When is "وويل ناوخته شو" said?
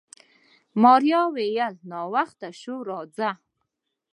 1.31-2.75